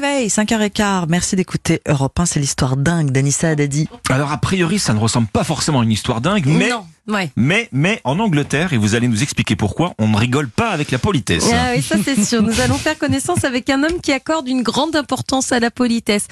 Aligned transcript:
réveil, 0.00 0.28
5h15. 0.28 1.06
Merci 1.08 1.36
d'écouter 1.36 1.80
Europe 1.88 2.18
1, 2.20 2.26
c'est 2.26 2.40
l'histoire 2.40 2.76
dingue 2.76 3.10
d'Anissa 3.12 3.48
Haddadi. 3.48 3.88
Alors 4.10 4.30
a 4.30 4.36
priori, 4.38 4.78
ça 4.78 4.92
ne 4.92 4.98
ressemble 4.98 5.26
pas 5.28 5.42
forcément 5.44 5.80
à 5.80 5.84
une 5.84 5.90
histoire 5.92 6.20
dingue, 6.20 6.44
mais 6.46 6.68
Non, 6.68 6.84
ouais. 7.08 7.30
mais 7.34 7.68
mais 7.72 8.02
en 8.04 8.18
Angleterre, 8.18 8.74
et 8.74 8.76
vous 8.76 8.94
allez 8.94 9.08
nous 9.08 9.22
expliquer 9.22 9.56
pourquoi, 9.56 9.94
on 9.98 10.08
ne 10.08 10.16
rigole 10.16 10.48
pas 10.50 10.68
avec 10.68 10.90
la 10.90 10.98
politesse. 10.98 11.46
Ah 11.50 11.70
oui, 11.74 11.82
ça 11.82 11.96
c'est 12.04 12.22
sûr. 12.22 12.42
Nous 12.42 12.60
allons 12.60 12.76
faire 12.76 12.98
connaissance 12.98 13.44
avec 13.44 13.70
un 13.70 13.82
homme 13.84 14.00
qui 14.02 14.12
accorde 14.12 14.48
une 14.48 14.62
grande 14.62 14.94
importance 14.96 15.50
à 15.52 15.60
la 15.60 15.70
politesse. 15.70 16.28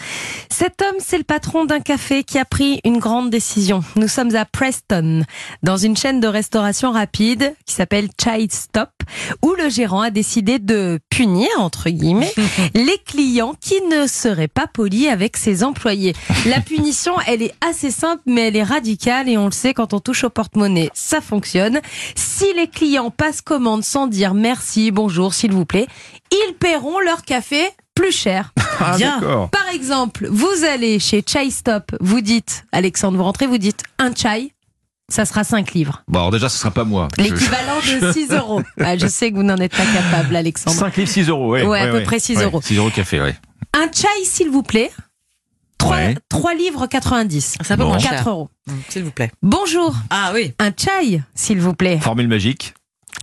Cet 0.51 0.83
homme, 0.83 0.97
c'est 0.99 1.19
le 1.19 1.25
patron 1.25 1.65
d'un 1.65 1.81
café 1.81 2.23
qui 2.23 2.39
a 2.39 2.45
pris 2.45 2.81
une 2.85 2.99
grande 2.99 3.31
décision. 3.31 3.83
Nous 3.97 4.09
sommes 4.09 4.35
à 4.37 4.45
Preston, 4.45 5.23
dans 5.63 5.79
une 5.79 5.97
chaîne 5.97 6.21
de 6.21 6.29
restauration 6.29 6.93
rapide 6.93 7.55
qui 7.65 7.75
s'appelle 7.75 8.09
Chai 8.23 8.47
Stop, 8.51 8.91
où 9.43 9.55
le 9.55 9.69
gérant 9.69 10.01
a 10.01 10.11
décidé 10.11 10.59
de 10.59 10.99
punir, 11.11 11.49
entre 11.59 11.91
guillemets, 11.91 12.33
les 12.75 12.99
clients 13.05 13.55
qui 13.61 13.81
ne 13.91 14.07
seraient 14.07 14.49
pas 14.49 14.67
polis 14.67 15.09
avec 15.09 15.37
ses 15.37 15.65
employés. 15.65 16.15
La 16.47 16.61
punition, 16.63 17.15
elle 17.27 17.43
est 17.43 17.55
assez 17.61 17.91
simple, 17.91 18.23
mais 18.27 18.49
elle 18.49 18.57
est 18.57 18.63
radicale 18.63 19.29
et 19.29 19.37
on 19.37 19.47
le 19.47 19.53
sait, 19.53 19.75
quand 19.75 19.95
on 19.95 20.01
touche 20.01 20.25
au 20.25 20.31
porte-monnaie, 20.31 20.91
ça 20.95 21.21
fonctionne. 21.21 21.81
Si 22.15 22.47
les 22.55 22.69
clients 22.69 23.11
passent 23.11 23.43
commande 23.43 23.85
sans 23.85 24.07
dire 24.07 24.35
merci, 24.35 24.91
bonjour, 24.91 25.35
s'il 25.35 25.53
vous 25.53 25.65
plaît, 25.67 25.87
ils 26.31 26.55
paieront 26.55 27.01
leur 27.01 27.23
café 27.23 27.63
plus 27.95 28.13
cher. 28.13 28.53
Ah, 28.81 28.97
Bien. 28.97 29.49
Par 29.53 29.69
exemple, 29.73 30.27
vous 30.29 30.65
allez 30.69 30.99
chez 30.99 31.23
Chai 31.25 31.49
Stop, 31.51 31.93
vous 32.01 32.21
dites, 32.21 32.65
Alexandre, 32.73 33.17
vous 33.17 33.23
rentrez, 33.23 33.47
vous 33.47 33.57
dites 33.57 33.85
un 34.01 34.13
chai, 34.13 34.53
ça 35.11 35.25
sera 35.25 35.45
5 35.45 35.73
livres. 35.75 36.03
Bon, 36.09 36.21
alors 36.21 36.31
déjà, 36.31 36.49
ce 36.49 36.59
sera 36.59 36.71
pas 36.71 36.85
moi. 36.85 37.09
Je- 37.19 37.23
L'équivalent 37.25 37.77
de 38.01 38.13
6 38.13 38.31
euros. 38.33 38.63
Ah, 38.81 38.97
je 38.97 39.07
sais 39.07 39.31
que 39.31 39.37
vous 39.37 39.43
n'en 39.43 39.57
êtes 39.57 39.77
pas 39.77 39.85
capable, 39.87 40.35
Alexandre. 40.37 40.77
5 40.77 40.97
livres, 40.97 41.11
6 41.11 41.29
euros, 41.29 41.51
ouais. 41.51 41.63
Ouais, 41.67 41.81
à 41.81 41.89
peu 41.89 42.03
près 42.03 42.19
6 42.19 42.41
euros. 42.41 42.61
6 42.63 42.77
euros 42.79 42.91
café, 42.91 43.21
ouais. 43.21 43.37
Un 43.75 43.91
chai, 43.93 44.07
s'il 44.25 44.51
vous 44.51 44.63
plaît, 44.63 44.91
3, 45.79 45.97
Ouais. 45.97 46.15
livres 46.57 46.87
90. 46.87 47.57
C'est 47.61 47.73
un 47.73 47.77
peu 47.77 47.83
Bon. 47.83 47.89
moins 47.91 47.99
4 47.99 48.11
cher. 48.25 48.29
euros. 48.29 48.49
Hum, 48.69 48.81
S'il 48.89 49.05
vous 49.05 49.11
plaît. 49.11 49.31
Bonjour, 49.43 49.95
Ah 50.11 50.31
oui. 50.33 50.55
un 50.59 50.71
chai, 50.71 51.21
s'il 51.35 51.61
vous 51.61 51.75
plaît. 51.75 51.99
Formule 52.01 52.29
magique. 52.29 52.75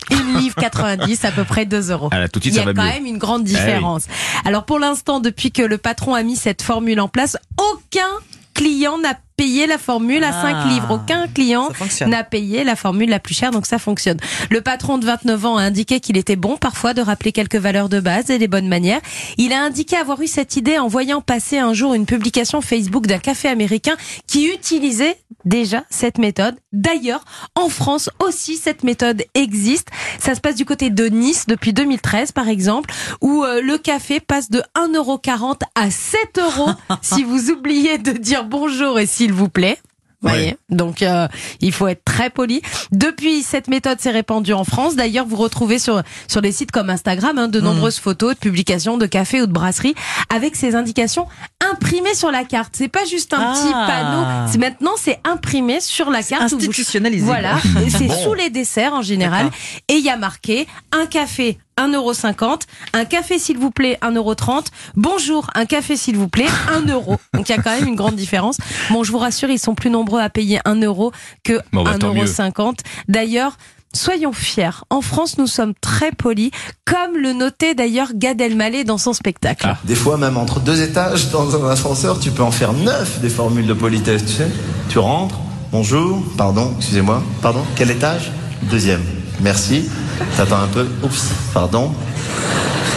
Une 0.09 0.37
livre 0.39 0.55
90, 0.55 1.25
à 1.25 1.31
peu 1.31 1.43
près 1.43 1.65
2 1.65 1.91
euros. 1.91 2.09
Ah, 2.11 2.19
là, 2.19 2.27
tout 2.29 2.39
de 2.39 2.43
suite, 2.43 2.55
Il 2.55 2.57
y 2.57 2.63
ça 2.63 2.69
a 2.69 2.73
va 2.73 2.73
quand 2.73 2.83
mieux. 2.87 2.93
même 2.93 3.05
une 3.05 3.17
grande 3.17 3.43
différence. 3.43 4.05
Alors 4.45 4.65
pour 4.65 4.79
l'instant, 4.79 5.19
depuis 5.19 5.51
que 5.51 5.61
le 5.61 5.77
patron 5.77 6.13
a 6.15 6.23
mis 6.23 6.35
cette 6.35 6.61
formule 6.61 6.99
en 6.99 7.07
place, 7.07 7.37
aucun 7.57 8.07
client 8.53 8.97
n'a 8.99 9.15
payé 9.41 9.65
la 9.65 9.79
formule 9.79 10.23
à 10.23 10.31
5 10.33 10.55
Ah. 10.55 10.67
livres. 10.69 10.91
Aucun 10.91 11.27
client 11.27 11.69
n'a 12.05 12.23
payé 12.23 12.63
la 12.63 12.75
formule 12.75 13.09
la 13.09 13.17
plus 13.19 13.33
chère, 13.33 13.49
donc 13.49 13.65
ça 13.65 13.79
fonctionne. 13.79 14.19
Le 14.51 14.61
patron 14.61 14.99
de 14.99 15.05
29 15.07 15.45
ans 15.47 15.57
a 15.57 15.63
indiqué 15.63 15.99
qu'il 15.99 16.15
était 16.15 16.35
bon 16.35 16.57
parfois 16.57 16.93
de 16.93 17.01
rappeler 17.01 17.31
quelques 17.31 17.55
valeurs 17.55 17.89
de 17.89 17.99
base 17.99 18.29
et 18.29 18.37
des 18.37 18.47
bonnes 18.47 18.67
manières. 18.67 19.01
Il 19.37 19.51
a 19.51 19.63
indiqué 19.63 19.95
avoir 19.97 20.21
eu 20.21 20.27
cette 20.27 20.57
idée 20.57 20.77
en 20.77 20.87
voyant 20.87 21.21
passer 21.21 21.57
un 21.57 21.73
jour 21.73 21.95
une 21.95 22.05
publication 22.05 22.61
Facebook 22.61 23.07
d'un 23.07 23.17
café 23.17 23.47
américain 23.47 23.95
qui 24.27 24.45
utilisait 24.45 25.17
déjà 25.43 25.85
cette 25.89 26.19
méthode. 26.19 26.55
D'ailleurs, 26.71 27.23
en 27.55 27.67
France 27.69 28.09
aussi, 28.19 28.55
cette 28.55 28.83
méthode 28.83 29.23
existe. 29.33 29.89
Ça 30.19 30.35
se 30.35 30.41
passe 30.41 30.55
du 30.55 30.65
côté 30.65 30.89
de 30.89 31.05
Nice 31.05 31.45
depuis 31.47 31.73
2013, 31.73 32.31
par 32.31 32.47
exemple, 32.47 32.93
où 33.19 33.43
euh, 33.43 33.61
le 33.61 33.77
café 33.77 34.19
passe 34.19 34.49
de 34.49 34.63
1,40€ 34.75 35.61
à 35.75 35.91
7 35.91 36.39
euros 36.39 36.71
si 37.01 37.23
vous 37.23 37.49
oubliez 37.49 37.97
de 37.97 38.11
dire 38.11 38.45
bonjour 38.45 38.99
et 38.99 39.05
s'il 39.05 39.33
vous 39.33 39.49
plaît. 39.49 39.79
Ouais. 40.23 40.31
voyez 40.31 40.57
Donc 40.69 41.01
euh, 41.01 41.27
il 41.61 41.71
faut 41.71 41.87
être 41.87 42.05
très 42.05 42.29
poli. 42.29 42.61
Depuis, 42.91 43.41
cette 43.41 43.67
méthode 43.67 43.99
s'est 43.99 44.11
répandue 44.11 44.53
en 44.53 44.63
France. 44.63 44.95
D'ailleurs, 44.95 45.25
vous 45.25 45.35
retrouvez 45.35 45.79
sur 45.79 46.03
sur 46.27 46.41
des 46.41 46.51
sites 46.51 46.71
comme 46.71 46.89
Instagram 46.89 47.37
hein, 47.37 47.47
de 47.47 47.59
nombreuses 47.59 47.97
photos 47.97 48.35
de 48.35 48.39
publications 48.39 48.97
de 48.97 49.07
café 49.07 49.41
ou 49.41 49.47
de 49.47 49.51
brasserie 49.51 49.95
avec 50.29 50.55
ces 50.55 50.75
indications 50.75 51.25
imprimées 51.71 52.13
sur 52.13 52.31
la 52.31 52.43
carte. 52.43 52.73
C'est 52.77 52.87
pas 52.87 53.05
juste 53.05 53.33
un 53.33 53.53
petit 53.53 53.71
Ah. 53.73 53.87
panneau. 53.87 54.51
C'est 54.51 54.57
maintenant 54.57 54.91
c'est 54.97 55.19
imprimé 55.23 55.79
sur 55.81 56.09
la 56.09 56.23
carte. 56.23 56.43
où 56.43 56.47
vous- 56.49 56.55
Institutionnalisé. 56.57 57.25
Voilà, 57.25 57.55
c'est 57.89 58.07
Bon. 58.07 58.23
sous 58.23 58.33
les 58.33 58.49
desserts 58.49 58.93
en 58.93 59.01
général. 59.01 59.49
Et 59.87 59.93
il 59.95 60.03
y 60.03 60.09
a 60.09 60.17
marqué 60.17 60.67
un 60.91 61.05
café 61.05 61.57
1,50€, 61.77 62.67
un 62.93 63.05
café 63.05 63.39
s'il 63.39 63.57
vous 63.57 63.71
plaît 63.71 63.97
1,30€, 64.01 64.67
bonjour, 64.95 65.49
un 65.55 65.65
café 65.65 65.95
s'il 65.97 66.15
vous 66.17 66.27
plaît 66.27 66.47
1€. 66.73 67.17
Donc 67.33 67.49
il 67.49 67.55
y 67.55 67.57
a 67.57 67.61
quand 67.61 67.71
même 67.77 67.87
une 67.87 67.95
grande 67.95 68.15
différence. 68.15 68.57
Bon, 68.89 69.03
je 69.03 69.11
vous 69.11 69.17
rassure, 69.17 69.49
ils 69.49 69.59
sont 69.59 69.73
plus 69.75 69.89
nombreux 69.89 70.19
à 70.21 70.29
payer 70.29 70.59
1€ 70.65 71.11
que 71.43 71.59
Bon, 71.71 71.83
bah, 71.83 71.97
tant 71.99 72.13
mieux. 72.13 72.25
1,50€. 72.25 72.79
D'ailleurs, 73.07 73.57
Soyons 73.93 74.31
fiers. 74.31 74.83
En 74.89 75.01
France, 75.01 75.37
nous 75.37 75.47
sommes 75.47 75.73
très 75.79 76.11
polis, 76.11 76.51
comme 76.85 77.17
le 77.17 77.33
notait 77.33 77.75
d'ailleurs 77.75 78.09
Gad 78.15 78.39
Elmaleh 78.39 78.83
dans 78.83 78.97
son 78.97 79.13
spectacle. 79.13 79.67
Ah. 79.69 79.77
Des 79.83 79.95
fois, 79.95 80.17
même 80.17 80.37
entre 80.37 80.59
deux 80.59 80.81
étages 80.81 81.29
dans 81.31 81.55
un 81.55 81.69
ascenseur, 81.69 82.19
tu 82.19 82.31
peux 82.31 82.43
en 82.43 82.51
faire 82.51 82.73
neuf 82.73 83.19
des 83.19 83.29
formules 83.29 83.67
de 83.67 83.73
politesse, 83.73 84.25
tu 84.25 84.33
sais. 84.33 84.47
Tu 84.89 84.99
rentres, 84.99 85.35
bonjour, 85.71 86.23
pardon, 86.37 86.73
excusez-moi, 86.77 87.21
pardon, 87.41 87.63
quel 87.75 87.91
étage? 87.91 88.31
Deuxième. 88.63 89.01
Merci. 89.41 89.89
T'attends 90.37 90.61
un 90.61 90.67
peu. 90.67 90.87
Oups, 91.03 91.29
pardon. 91.53 91.93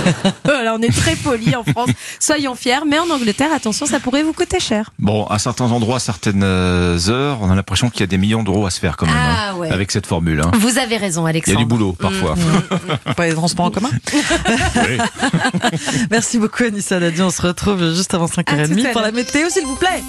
Voilà, 0.44 0.74
on 0.74 0.80
est 0.82 0.94
très 0.94 1.16
polis 1.16 1.54
en 1.56 1.64
France. 1.64 1.90
Soyons 2.20 2.54
fiers. 2.54 2.80
Mais 2.86 2.98
en 2.98 3.08
Angleterre, 3.10 3.50
attention, 3.54 3.86
ça 3.86 4.00
pourrait 4.00 4.22
vous 4.22 4.32
coûter 4.32 4.60
cher. 4.60 4.90
Bon, 4.98 5.24
à 5.26 5.38
certains 5.38 5.70
endroits, 5.72 5.96
à 5.96 6.00
certaines 6.00 6.42
euh, 6.44 6.98
heures, 7.08 7.38
on 7.42 7.50
a 7.50 7.54
l'impression 7.54 7.90
qu'il 7.90 8.00
y 8.00 8.04
a 8.04 8.06
des 8.06 8.18
millions 8.18 8.42
d'euros 8.42 8.66
à 8.66 8.70
se 8.70 8.78
faire 8.80 8.96
quand 8.96 9.06
même. 9.06 9.14
Ah, 9.18 9.50
hein, 9.50 9.56
ouais. 9.56 9.70
Avec 9.70 9.90
cette 9.90 10.06
formule. 10.06 10.40
hein. 10.40 10.50
Vous 10.58 10.78
avez 10.78 10.96
raison, 10.96 11.22
Il 11.22 11.24
y 11.24 11.26
a 11.26 11.30
Alexandre. 11.30 11.58
du 11.58 11.64
boulot 11.66 11.92
parfois. 11.92 12.34
Pas 13.16 13.26
les 13.26 13.34
transports 13.34 13.66
en 13.66 13.70
commun? 13.70 13.90
Oui. 14.12 14.98
Merci 16.10 16.38
beaucoup 16.38 16.64
Anissa 16.64 16.96
Haddadi. 16.96 17.22
On 17.22 17.30
se 17.30 17.42
retrouve 17.42 17.94
juste 17.94 18.14
avant 18.14 18.26
À 18.26 18.28
tout 18.28 18.40
à 18.46 18.54
5h30 18.56 18.92
pour 18.92 19.00
la 19.00 19.12
météo, 19.12 19.48
s'il 19.48 19.64
vous 19.64 19.76
plaît. 19.76 20.02